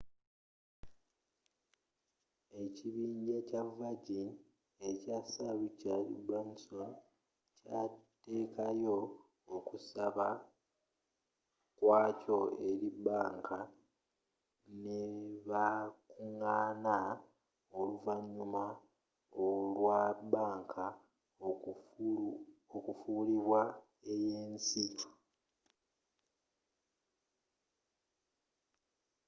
ekibinja 2.63 3.37
kya 3.49 3.61
virgin 3.77 4.29
ekya 4.89 5.17
sir 5.31 5.53
richard 5.61 6.07
branson 6.27 6.91
kyatekayo 7.59 8.99
okusaba 9.55 10.27
kwa 11.77 12.01
kyo 12.21 12.39
eri 12.67 12.89
bbanka 12.95 13.59
nebakugaana 14.83 16.97
oluvannyuma 17.79 18.65
olwa 19.45 19.99
bbanka 20.21 20.85
okufuulibwa 22.77 23.61
ey'ensi 24.11 24.85